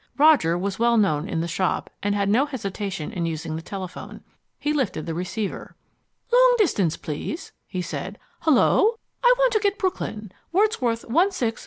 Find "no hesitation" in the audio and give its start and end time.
2.27-3.11